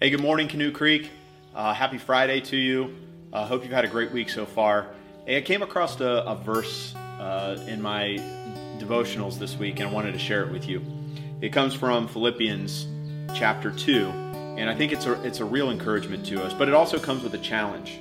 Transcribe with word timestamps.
Hey, 0.00 0.10
good 0.10 0.20
morning, 0.20 0.48
Canoe 0.48 0.72
Creek. 0.72 1.08
Uh, 1.54 1.72
happy 1.72 1.98
Friday 1.98 2.40
to 2.40 2.56
you. 2.56 2.96
Uh, 3.32 3.46
hope 3.46 3.62
you've 3.62 3.72
had 3.72 3.84
a 3.84 3.88
great 3.88 4.10
week 4.10 4.28
so 4.28 4.44
far. 4.44 4.88
Hey, 5.24 5.38
I 5.38 5.40
came 5.40 5.62
across 5.62 6.00
a, 6.00 6.24
a 6.26 6.34
verse 6.34 6.96
uh, 6.96 7.64
in 7.68 7.80
my 7.80 8.18
devotionals 8.78 9.38
this 9.38 9.56
week 9.56 9.78
and 9.78 9.88
I 9.88 9.92
wanted 9.92 10.10
to 10.12 10.18
share 10.18 10.42
it 10.42 10.50
with 10.50 10.68
you. 10.68 10.84
It 11.40 11.50
comes 11.50 11.74
from 11.74 12.08
Philippians 12.08 12.88
chapter 13.36 13.70
2, 13.70 14.08
and 14.58 14.68
I 14.68 14.74
think 14.74 14.90
it's 14.90 15.06
a, 15.06 15.12
it's 15.22 15.38
a 15.38 15.44
real 15.44 15.70
encouragement 15.70 16.26
to 16.26 16.42
us, 16.42 16.52
but 16.52 16.66
it 16.66 16.74
also 16.74 16.98
comes 16.98 17.22
with 17.22 17.34
a 17.34 17.38
challenge. 17.38 18.00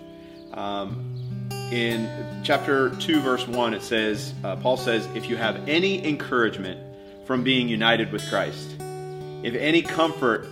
Um, 0.55 1.48
in 1.71 2.41
chapter 2.44 2.89
2, 2.89 3.21
verse 3.21 3.48
1, 3.48 3.75
it 3.75 3.84
says, 3.84 4.34
uh, 4.44 4.55
Paul 4.55 4.78
says, 4.78 5.07
If 5.14 5.30
you 5.30 5.38
have 5.38 5.70
any 5.70 6.04
encouragement 6.04 6.80
from 7.28 7.44
being 7.44 7.70
united 7.70 8.12
with 8.12 8.28
Christ, 8.30 8.78
if 9.44 9.54
any 9.54 9.84
comfort 9.84 10.48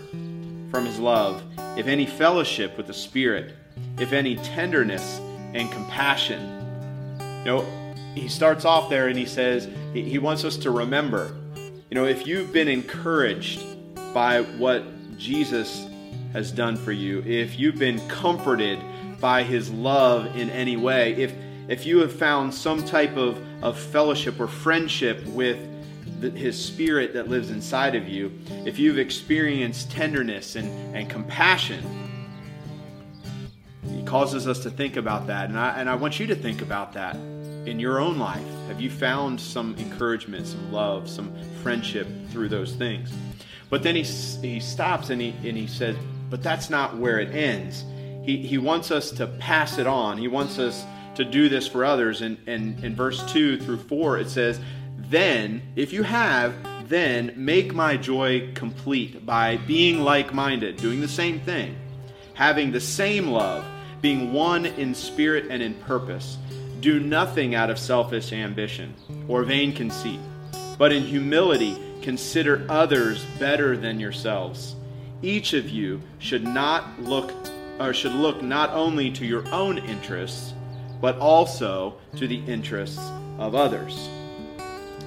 from 0.71 0.85
his 0.85 0.97
love, 0.97 1.43
if 1.77 1.85
any 1.85 2.05
fellowship 2.05 2.77
with 2.77 2.87
the 2.87 2.93
Spirit, 2.93 3.53
if 3.99 4.13
any 4.13 4.37
tenderness 4.37 5.19
and 5.53 5.69
compassion. 5.71 6.41
You 7.39 7.45
know, 7.45 7.93
he 8.15 8.27
starts 8.27 8.65
off 8.65 8.89
there 8.89 9.07
and 9.07 9.17
he 9.17 9.25
says 9.25 9.69
he 9.93 10.17
wants 10.17 10.43
us 10.45 10.57
to 10.57 10.71
remember, 10.71 11.35
you 11.89 11.95
know, 11.95 12.05
if 12.05 12.25
you've 12.25 12.53
been 12.53 12.69
encouraged 12.69 13.63
by 14.13 14.41
what 14.41 14.83
Jesus 15.17 15.87
has 16.31 16.51
done 16.51 16.77
for 16.77 16.93
you, 16.93 17.21
if 17.25 17.59
you've 17.59 17.77
been 17.77 17.99
comforted 18.07 18.79
by 19.19 19.43
his 19.43 19.69
love 19.69 20.35
in 20.37 20.49
any 20.49 20.77
way, 20.77 21.13
if 21.13 21.33
if 21.67 21.85
you 21.85 21.99
have 21.99 22.11
found 22.11 22.53
some 22.53 22.83
type 22.83 23.15
of, 23.15 23.41
of 23.63 23.79
fellowship 23.79 24.39
or 24.39 24.47
friendship 24.47 25.25
with 25.27 25.57
his 26.21 26.63
spirit 26.63 27.13
that 27.13 27.27
lives 27.27 27.49
inside 27.49 27.95
of 27.95 28.07
you, 28.07 28.31
if 28.65 28.79
you've 28.79 28.99
experienced 28.99 29.91
tenderness 29.91 30.55
and, 30.55 30.95
and 30.95 31.09
compassion, 31.09 31.83
he 33.89 34.03
causes 34.03 34.47
us 34.47 34.59
to 34.63 34.69
think 34.69 34.97
about 34.97 35.27
that. 35.27 35.49
And 35.49 35.57
I, 35.57 35.79
and 35.79 35.89
I 35.89 35.95
want 35.95 36.19
you 36.19 36.27
to 36.27 36.35
think 36.35 36.61
about 36.61 36.93
that 36.93 37.15
in 37.65 37.79
your 37.79 37.99
own 37.99 38.17
life. 38.17 38.45
Have 38.67 38.81
you 38.81 38.89
found 38.89 39.39
some 39.39 39.75
encouragement, 39.77 40.47
some 40.47 40.71
love, 40.71 41.09
some 41.09 41.33
friendship 41.61 42.07
through 42.29 42.49
those 42.49 42.73
things? 42.73 43.11
But 43.69 43.83
then 43.83 43.95
he, 43.95 44.03
he 44.03 44.59
stops 44.59 45.09
and 45.09 45.21
he, 45.21 45.29
and 45.47 45.57
he 45.57 45.67
says, 45.67 45.95
but 46.29 46.41
that's 46.41 46.69
not 46.69 46.97
where 46.97 47.19
it 47.19 47.33
ends. 47.35 47.85
He, 48.23 48.37
he 48.37 48.57
wants 48.57 48.91
us 48.91 49.11
to 49.11 49.27
pass 49.27 49.77
it 49.77 49.87
on. 49.87 50.17
He 50.17 50.27
wants 50.27 50.59
us 50.59 50.83
to 51.15 51.25
do 51.25 51.49
this 51.49 51.67
for 51.67 51.83
others. 51.83 52.21
And, 52.21 52.37
and 52.47 52.83
in 52.83 52.95
verse 52.95 53.23
2 53.31 53.59
through 53.59 53.77
4, 53.77 54.19
it 54.19 54.29
says, 54.29 54.59
then, 55.11 55.61
if 55.75 55.91
you 55.91 56.03
have, 56.03 56.55
then 56.87 57.33
make 57.35 57.73
my 57.73 57.97
joy 57.97 58.51
complete 58.53 59.25
by 59.25 59.57
being 59.57 59.99
like 59.99 60.33
minded, 60.33 60.77
doing 60.77 61.01
the 61.01 61.07
same 61.07 61.39
thing, 61.41 61.75
having 62.33 62.71
the 62.71 62.79
same 62.79 63.27
love, 63.27 63.65
being 64.01 64.31
one 64.33 64.65
in 64.65 64.95
spirit 64.95 65.45
and 65.49 65.61
in 65.61 65.73
purpose. 65.75 66.37
Do 66.79 66.99
nothing 66.99 67.55
out 67.55 67.69
of 67.69 67.77
selfish 67.77 68.31
ambition 68.31 68.95
or 69.27 69.43
vain 69.43 69.73
conceit, 69.73 70.19
but 70.77 70.91
in 70.91 71.03
humility 71.03 71.77
consider 72.01 72.65
others 72.69 73.23
better 73.37 73.77
than 73.77 73.99
yourselves. 73.99 74.75
Each 75.21 75.53
of 75.53 75.69
you 75.69 76.01
should 76.19 76.43
not 76.43 77.01
look 77.01 77.33
or 77.79 77.93
should 77.93 78.13
look 78.13 78.41
not 78.41 78.69
only 78.71 79.11
to 79.11 79.25
your 79.25 79.47
own 79.49 79.77
interests, 79.77 80.53
but 81.01 81.17
also 81.19 81.95
to 82.15 82.27
the 82.27 82.43
interests 82.45 83.11
of 83.37 83.55
others. 83.55 84.09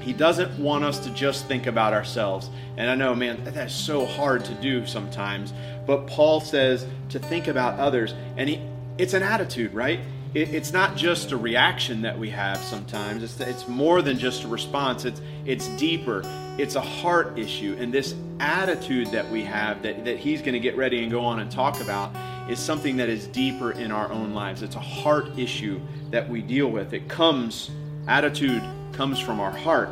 He 0.05 0.13
doesn't 0.13 0.59
want 0.59 0.85
us 0.85 0.99
to 1.01 1.11
just 1.11 1.47
think 1.47 1.67
about 1.67 1.93
ourselves. 1.95 2.51
And 2.77 2.91
I 2.91 2.95
know, 2.95 3.15
man, 3.15 3.43
that's 3.45 3.75
so 3.75 4.05
hard 4.05 4.45
to 4.45 4.55
do 4.55 4.87
sometimes. 4.87 5.53
But 5.87 6.07
Paul 6.07 6.41
says 6.41 6.87
to 7.09 7.19
think 7.19 7.49
about 7.49 7.79
others. 7.79 8.15
And 8.37 8.49
he, 8.49 8.61
it's 8.99 9.15
an 9.15 9.23
attitude, 9.23 9.73
right? 9.73 10.01
It, 10.35 10.53
it's 10.53 10.73
not 10.73 10.97
just 10.97 11.33
a 11.33 11.37
reaction 11.37 12.03
that 12.03 12.19
we 12.19 12.31
have 12.31 12.59
sometimes. 12.59 13.23
It's, 13.23 13.41
it's 13.41 13.67
more 13.67 14.03
than 14.03 14.19
just 14.19 14.45
a 14.45 14.49
response. 14.49 15.05
It's, 15.05 15.21
it's 15.47 15.69
deeper. 15.77 16.23
It's 16.59 16.75
a 16.75 16.81
heart 16.83 17.39
issue. 17.39 17.77
And 17.79 17.93
this 17.93 18.15
attitude 18.41 19.09
that 19.13 19.31
we 19.31 19.43
have 19.45 19.83
that, 19.83 20.05
that 20.05 20.19
he's 20.19 20.41
going 20.41 20.53
to 20.53 20.61
get 20.61 20.77
ready 20.77 21.03
and 21.03 21.11
go 21.11 21.25
on 21.25 21.41
and 21.41 21.51
talk 21.51 21.81
about 21.81 22.15
is 22.51 22.59
something 22.59 22.99
that 22.99 23.09
is 23.09 23.27
deeper 23.29 23.73
in 23.73 23.91
our 23.91 24.13
own 24.13 24.35
lives. 24.35 24.63
It's 24.63 24.77
a 24.77 24.81
heart 24.81 25.39
issue 25.39 25.81
that 26.11 26.29
we 26.29 26.43
deal 26.43 26.69
with. 26.69 26.93
It 26.93 27.09
comes, 27.09 27.71
attitude 28.07 28.63
comes 28.95 29.21
from 29.21 29.41
our 29.41 29.51
heart. 29.51 29.91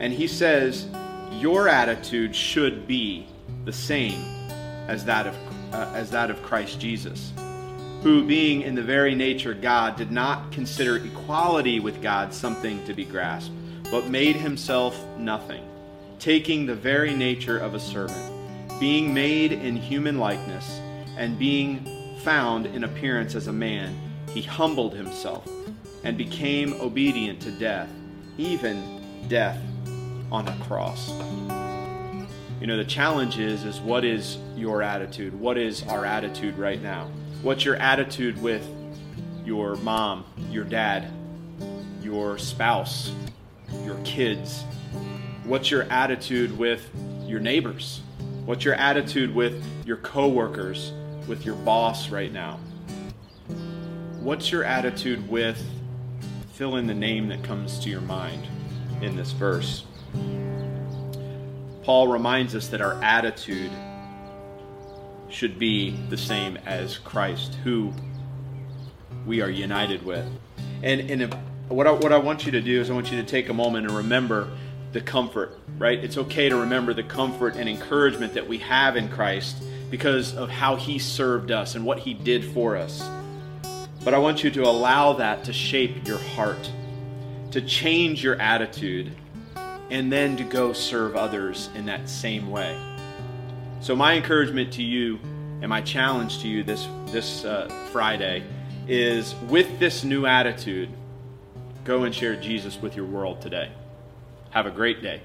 And 0.00 0.12
he 0.12 0.26
says, 0.26 0.86
Your 1.32 1.68
attitude 1.68 2.34
should 2.34 2.86
be 2.86 3.26
the 3.64 3.72
same 3.72 4.20
as 4.88 5.04
that 5.04 5.26
of, 5.26 5.36
uh, 5.72 5.92
as 5.94 6.10
that 6.10 6.30
of 6.30 6.42
Christ 6.42 6.80
Jesus, 6.80 7.32
who, 8.02 8.26
being 8.26 8.62
in 8.62 8.74
the 8.74 8.82
very 8.82 9.14
nature 9.14 9.54
God, 9.54 9.96
did 9.96 10.10
not 10.10 10.50
consider 10.50 10.96
equality 10.96 11.78
with 11.78 12.02
God 12.02 12.34
something 12.34 12.84
to 12.84 12.94
be 12.94 13.04
grasped, 13.04 13.54
but 13.90 14.08
made 14.08 14.36
himself 14.36 14.98
nothing, 15.18 15.64
taking 16.18 16.66
the 16.66 16.74
very 16.74 17.14
nature 17.14 17.58
of 17.58 17.74
a 17.74 17.80
servant, 17.80 18.32
being 18.80 19.14
made 19.14 19.52
in 19.52 19.76
human 19.76 20.18
likeness, 20.18 20.80
and 21.16 21.38
being 21.38 21.86
found 22.22 22.66
in 22.66 22.84
appearance 22.84 23.34
as 23.34 23.46
a 23.46 23.52
man, 23.52 23.96
he 24.30 24.42
humbled 24.42 24.94
himself 24.94 25.48
and 26.04 26.18
became 26.18 26.72
obedient 26.80 27.40
to 27.40 27.50
death 27.52 27.88
even 28.38 29.28
death 29.28 29.60
on 30.30 30.48
a 30.48 30.56
cross. 30.64 31.10
You 32.60 32.66
know, 32.66 32.76
the 32.76 32.84
challenge 32.84 33.38
is 33.38 33.64
is 33.64 33.80
what 33.80 34.04
is 34.04 34.38
your 34.56 34.82
attitude? 34.82 35.38
What 35.38 35.58
is 35.58 35.82
our 35.84 36.04
attitude 36.04 36.56
right 36.56 36.80
now? 36.80 37.10
What's 37.42 37.64
your 37.64 37.76
attitude 37.76 38.40
with 38.40 38.66
your 39.44 39.76
mom, 39.76 40.24
your 40.48 40.64
dad, 40.64 41.10
your 42.00 42.38
spouse, 42.38 43.12
your 43.84 43.96
kids? 44.04 44.64
What's 45.44 45.70
your 45.70 45.82
attitude 45.84 46.56
with 46.56 46.88
your 47.26 47.40
neighbors? 47.40 48.02
What's 48.44 48.64
your 48.64 48.74
attitude 48.74 49.34
with 49.34 49.62
your 49.84 49.96
coworkers, 49.96 50.92
with 51.26 51.44
your 51.44 51.56
boss 51.56 52.10
right 52.10 52.32
now? 52.32 52.60
What's 54.20 54.52
your 54.52 54.62
attitude 54.62 55.28
with 55.28 55.60
fill 56.52 56.76
in 56.76 56.86
the 56.86 56.94
name 56.94 57.28
that 57.28 57.42
comes 57.42 57.78
to 57.80 57.88
your 57.88 58.02
mind 58.02 58.46
in 59.00 59.16
this 59.16 59.32
verse. 59.32 59.84
Paul 61.82 62.08
reminds 62.08 62.54
us 62.54 62.68
that 62.68 62.80
our 62.82 63.02
attitude 63.02 63.70
should 65.30 65.58
be 65.58 65.96
the 66.10 66.16
same 66.16 66.58
as 66.66 66.98
Christ, 66.98 67.54
who 67.64 67.92
we 69.26 69.40
are 69.40 69.48
united 69.48 70.04
with. 70.04 70.26
And, 70.82 71.10
and 71.10 71.34
what, 71.68 71.86
I, 71.86 71.92
what 71.92 72.12
I 72.12 72.18
want 72.18 72.44
you 72.44 72.52
to 72.52 72.60
do 72.60 72.80
is 72.80 72.90
I 72.90 72.94
want 72.94 73.10
you 73.10 73.16
to 73.16 73.26
take 73.26 73.48
a 73.48 73.54
moment 73.54 73.86
and 73.86 73.96
remember 73.96 74.50
the 74.92 75.00
comfort, 75.00 75.58
right? 75.78 75.98
It's 75.98 76.18
okay 76.18 76.50
to 76.50 76.56
remember 76.56 76.92
the 76.92 77.02
comfort 77.02 77.56
and 77.56 77.66
encouragement 77.66 78.34
that 78.34 78.46
we 78.46 78.58
have 78.58 78.96
in 78.96 79.08
Christ 79.08 79.56
because 79.90 80.34
of 80.34 80.50
how 80.50 80.76
he 80.76 80.98
served 80.98 81.50
us 81.50 81.74
and 81.74 81.86
what 81.86 82.00
he 82.00 82.12
did 82.12 82.44
for 82.44 82.76
us. 82.76 83.02
But 84.04 84.14
I 84.14 84.18
want 84.18 84.42
you 84.42 84.50
to 84.50 84.62
allow 84.62 85.14
that 85.14 85.44
to 85.44 85.52
shape 85.52 86.06
your 86.06 86.18
heart, 86.18 86.70
to 87.52 87.60
change 87.60 88.22
your 88.22 88.40
attitude, 88.40 89.12
and 89.90 90.10
then 90.10 90.36
to 90.36 90.44
go 90.44 90.72
serve 90.72 91.16
others 91.16 91.70
in 91.74 91.86
that 91.86 92.08
same 92.08 92.50
way. 92.50 92.76
So, 93.80 93.94
my 93.94 94.14
encouragement 94.14 94.72
to 94.74 94.82
you 94.82 95.18
and 95.60 95.68
my 95.68 95.80
challenge 95.80 96.40
to 96.42 96.48
you 96.48 96.64
this, 96.64 96.88
this 97.06 97.44
uh, 97.44 97.68
Friday 97.92 98.42
is 98.88 99.34
with 99.48 99.78
this 99.78 100.02
new 100.02 100.26
attitude, 100.26 100.88
go 101.84 102.04
and 102.04 102.14
share 102.14 102.34
Jesus 102.34 102.80
with 102.80 102.96
your 102.96 103.06
world 103.06 103.40
today. 103.40 103.70
Have 104.50 104.66
a 104.66 104.70
great 104.70 105.02
day. 105.02 105.20